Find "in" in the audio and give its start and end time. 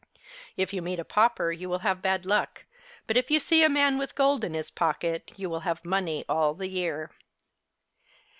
4.43-4.55